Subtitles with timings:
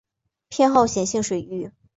[0.49, 1.69] 偏好咸性水域。